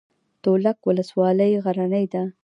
[0.43, 2.21] تولک ولسوالۍ غرنۍ ده؟